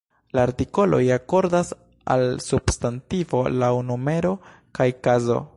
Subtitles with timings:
[0.37, 1.69] La artikoloj akordas
[2.15, 4.37] al substantivo laŭ numero
[4.81, 5.43] kaj kazo.